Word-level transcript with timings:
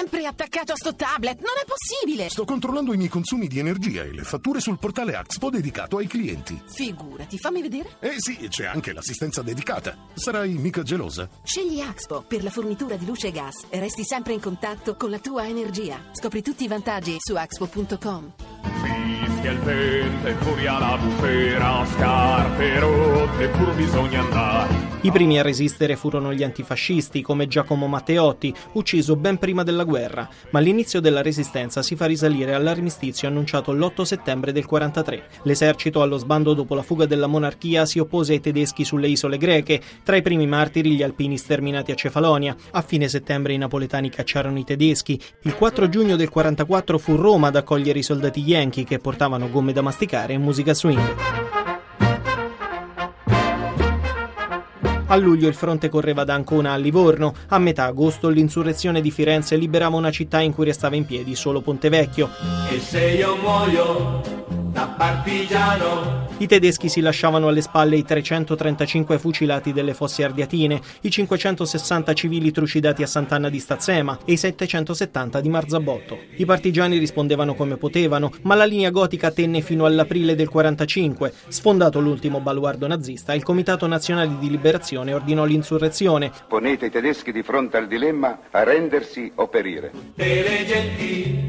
sempre 0.00 0.24
attaccato 0.24 0.72
a 0.72 0.76
sto 0.76 0.94
tablet, 0.94 1.40
non 1.40 1.52
è 1.62 1.66
possibile! 1.66 2.30
Sto 2.30 2.46
controllando 2.46 2.94
i 2.94 2.96
miei 2.96 3.10
consumi 3.10 3.48
di 3.48 3.58
energia 3.58 4.02
e 4.02 4.14
le 4.14 4.22
fatture 4.22 4.58
sul 4.58 4.78
portale 4.78 5.14
Axpo 5.14 5.50
dedicato 5.50 5.98
ai 5.98 6.06
clienti. 6.06 6.58
Figurati, 6.72 7.36
fammi 7.36 7.60
vedere. 7.60 7.96
Eh 8.00 8.14
sì, 8.16 8.48
c'è 8.48 8.64
anche 8.64 8.94
l'assistenza 8.94 9.42
dedicata. 9.42 9.94
Sarai 10.14 10.54
mica 10.54 10.82
gelosa? 10.82 11.28
Scegli 11.42 11.80
Axpo 11.80 12.24
per 12.26 12.42
la 12.42 12.48
fornitura 12.48 12.96
di 12.96 13.04
luce 13.04 13.26
e 13.26 13.30
gas 13.30 13.66
e 13.68 13.78
resti 13.78 14.02
sempre 14.02 14.32
in 14.32 14.40
contatto 14.40 14.96
con 14.96 15.10
la 15.10 15.18
tua 15.18 15.46
energia. 15.46 16.02
Scopri 16.12 16.40
tutti 16.40 16.64
i 16.64 16.68
vantaggi 16.68 17.16
su 17.18 17.34
axpo.com. 17.34 18.32
Fischia 18.62 19.50
il 19.50 19.58
vento 19.58 20.26
e 20.28 20.34
furia 20.36 20.78
la 20.78 20.96
bufera, 20.96 21.86
scarpe 21.86 22.78
rotte 22.78 23.48
pur 23.48 23.74
bisogna 23.74 24.20
andare. 24.20 24.49
I 25.02 25.10
primi 25.10 25.38
a 25.38 25.42
resistere 25.42 25.96
furono 25.96 26.34
gli 26.34 26.42
antifascisti, 26.42 27.22
come 27.22 27.48
Giacomo 27.48 27.86
Matteotti, 27.86 28.52
ucciso 28.72 29.16
ben 29.16 29.38
prima 29.38 29.62
della 29.62 29.84
guerra, 29.84 30.28
ma 30.50 30.58
l'inizio 30.58 31.00
della 31.00 31.22
resistenza 31.22 31.80
si 31.80 31.96
fa 31.96 32.04
risalire 32.04 32.52
all'armistizio 32.52 33.26
annunciato 33.26 33.72
l'8 33.72 34.02
settembre 34.02 34.52
del 34.52 34.66
43. 34.66 35.28
L'esercito, 35.44 36.02
allo 36.02 36.18
sbando 36.18 36.52
dopo 36.52 36.74
la 36.74 36.82
fuga 36.82 37.06
della 37.06 37.26
monarchia, 37.26 37.86
si 37.86 37.98
oppose 37.98 38.34
ai 38.34 38.40
tedeschi 38.40 38.84
sulle 38.84 39.08
isole 39.08 39.38
greche, 39.38 39.80
tra 40.02 40.16
i 40.16 40.22
primi 40.22 40.46
martiri 40.46 40.90
gli 40.90 41.02
alpini 41.02 41.38
sterminati 41.38 41.92
a 41.92 41.94
Cefalonia. 41.94 42.54
A 42.72 42.82
fine 42.82 43.08
settembre 43.08 43.54
i 43.54 43.58
napoletani 43.58 44.10
cacciarono 44.10 44.58
i 44.58 44.64
tedeschi. 44.64 45.18
Il 45.44 45.54
4 45.54 45.88
giugno 45.88 46.16
del 46.16 46.28
44 46.28 46.98
fu 46.98 47.16
Roma 47.16 47.46
ad 47.46 47.56
accogliere 47.56 48.00
i 48.00 48.02
soldati 48.02 48.42
yankee 48.42 48.84
che 48.84 48.98
portavano 48.98 49.48
gomme 49.48 49.72
da 49.72 49.80
masticare 49.80 50.34
e 50.34 50.38
musica 50.38 50.74
swing. 50.74 51.59
A 55.10 55.16
luglio 55.16 55.48
il 55.48 55.54
fronte 55.54 55.88
correva 55.88 56.22
da 56.22 56.34
Ancona 56.34 56.70
a 56.70 56.76
Livorno. 56.76 57.34
A 57.48 57.58
metà 57.58 57.86
agosto 57.86 58.28
l'insurrezione 58.28 59.00
di 59.00 59.10
Firenze 59.10 59.56
liberava 59.56 59.96
una 59.96 60.12
città 60.12 60.38
in 60.38 60.54
cui 60.54 60.66
restava 60.66 60.94
in 60.94 61.04
piedi 61.04 61.34
solo 61.34 61.60
Pontevecchio. 61.60 62.30
E 62.70 62.78
se 62.78 63.08
io 63.08 63.34
muoio. 63.34 64.39
I 66.38 66.46
tedeschi 66.46 66.88
si 66.88 67.02
lasciavano 67.02 67.48
alle 67.48 67.60
spalle 67.60 67.96
i 67.96 68.02
335 68.02 69.18
fucilati 69.18 69.74
delle 69.74 69.92
fosse 69.92 70.24
ardiatine, 70.24 70.80
i 71.02 71.10
560 71.10 72.14
civili 72.14 72.50
trucidati 72.50 73.02
a 73.02 73.06
Sant'Anna 73.06 73.50
di 73.50 73.58
Stazzema 73.58 74.18
e 74.24 74.32
i 74.32 74.36
770 74.38 75.40
di 75.40 75.48
Marzabotto. 75.50 76.18
I 76.36 76.46
partigiani 76.46 76.96
rispondevano 76.96 77.54
come 77.54 77.76
potevano, 77.76 78.32
ma 78.42 78.54
la 78.54 78.64
linea 78.64 78.88
gotica 78.90 79.30
tenne 79.30 79.60
fino 79.60 79.84
all'aprile 79.84 80.34
del 80.34 80.48
45. 80.48 81.32
Sfondato 81.48 82.00
l'ultimo 82.00 82.40
baluardo 82.40 82.86
nazista, 82.86 83.34
il 83.34 83.42
Comitato 83.42 83.86
Nazionale 83.86 84.38
di 84.38 84.48
Liberazione 84.48 85.12
ordinò 85.12 85.44
l'insurrezione. 85.44 86.32
Ponete 86.48 86.86
i 86.86 86.90
tedeschi 86.90 87.32
di 87.32 87.42
fronte 87.42 87.76
al 87.76 87.86
dilemma 87.86 88.40
a 88.50 88.62
rendersi 88.62 89.30
o 89.34 89.48
perire. 89.48 89.92
Delle 90.14 90.64
genti 90.64 91.48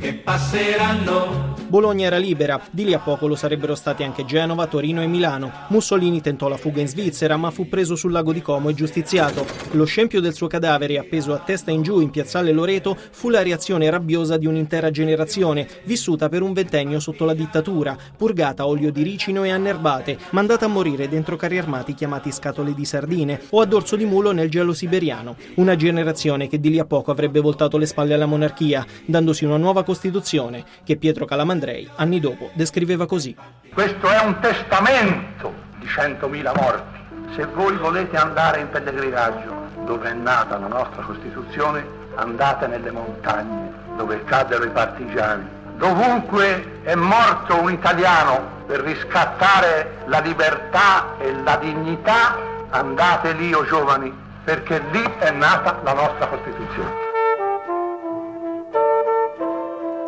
che 0.00 0.14
passeranno. 0.14 1.49
Bologna 1.70 2.06
era 2.06 2.16
libera, 2.16 2.60
di 2.72 2.84
lì 2.84 2.94
a 2.94 2.98
poco 2.98 3.28
lo 3.28 3.36
sarebbero 3.36 3.76
stati 3.76 4.02
anche 4.02 4.24
Genova, 4.24 4.66
Torino 4.66 5.02
e 5.02 5.06
Milano. 5.06 5.52
Mussolini 5.68 6.20
tentò 6.20 6.48
la 6.48 6.56
fuga 6.56 6.80
in 6.80 6.88
Svizzera, 6.88 7.36
ma 7.36 7.52
fu 7.52 7.68
preso 7.68 7.94
sul 7.94 8.10
lago 8.10 8.32
di 8.32 8.42
Como 8.42 8.70
e 8.70 8.74
giustiziato. 8.74 9.46
Lo 9.74 9.84
scempio 9.84 10.20
del 10.20 10.34
suo 10.34 10.48
cadavere, 10.48 10.98
appeso 10.98 11.32
a 11.32 11.38
testa 11.38 11.70
in 11.70 11.82
giù 11.82 12.00
in 12.00 12.10
piazzale 12.10 12.50
Loreto, 12.50 12.96
fu 13.12 13.28
la 13.28 13.44
reazione 13.44 13.88
rabbiosa 13.88 14.36
di 14.36 14.46
un'intera 14.46 14.90
generazione, 14.90 15.68
vissuta 15.84 16.28
per 16.28 16.42
un 16.42 16.52
ventennio 16.52 16.98
sotto 16.98 17.24
la 17.24 17.34
dittatura, 17.34 17.96
purgata 18.16 18.64
a 18.64 18.66
olio 18.66 18.90
di 18.90 19.04
ricino 19.04 19.44
e 19.44 19.50
annerbate, 19.50 20.18
mandata 20.30 20.64
a 20.64 20.68
morire 20.68 21.08
dentro 21.08 21.36
carri 21.36 21.58
armati 21.58 21.94
chiamati 21.94 22.32
scatole 22.32 22.74
di 22.74 22.84
sardine 22.84 23.42
o 23.50 23.60
a 23.60 23.64
dorso 23.64 23.94
di 23.94 24.06
mulo 24.06 24.32
nel 24.32 24.50
gelo 24.50 24.72
siberiano. 24.72 25.36
Una 25.54 25.76
generazione 25.76 26.48
che 26.48 26.58
di 26.58 26.70
lì 26.70 26.80
a 26.80 26.84
poco 26.84 27.12
avrebbe 27.12 27.38
voltato 27.38 27.78
le 27.78 27.86
spalle 27.86 28.14
alla 28.14 28.26
monarchia, 28.26 28.84
dandosi 29.04 29.44
una 29.44 29.56
nuova 29.56 29.84
Costituzione 29.84 30.64
che 30.82 30.96
Pietro 30.96 31.26
Calamandrei 31.60 31.88
anni 31.96 32.20
dopo 32.20 32.50
descriveva 32.54 33.06
così. 33.06 33.36
Questo 33.72 34.08
è 34.08 34.18
un 34.24 34.40
testamento 34.40 35.52
di 35.78 35.86
100.000 35.86 36.52
morti. 36.56 36.98
Se 37.34 37.44
voi 37.46 37.76
volete 37.76 38.16
andare 38.16 38.60
in 38.60 38.70
pellegrinaggio 38.70 39.68
dove 39.84 40.10
è 40.10 40.14
nata 40.14 40.58
la 40.58 40.66
nostra 40.66 41.02
Costituzione, 41.02 41.86
andate 42.16 42.66
nelle 42.66 42.90
montagne 42.90 43.72
dove 43.96 44.24
caddero 44.24 44.64
i 44.64 44.70
partigiani. 44.70 45.58
Dovunque 45.76 46.80
è 46.82 46.94
morto 46.94 47.60
un 47.60 47.70
italiano 47.70 48.64
per 48.66 48.80
riscattare 48.80 49.98
la 50.06 50.20
libertà 50.20 51.16
e 51.18 51.32
la 51.42 51.56
dignità, 51.56 52.36
andate 52.70 53.32
lì, 53.32 53.52
o 53.52 53.60
oh 53.60 53.64
giovani, 53.64 54.12
perché 54.44 54.82
lì 54.90 55.02
è 55.18 55.30
nata 55.30 55.80
la 55.82 55.92
nostra 55.92 56.26
Costituzione. 56.26 57.09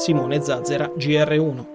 Simone 0.03 0.43
Zazzera, 0.43 0.91
GR1. 0.99 1.72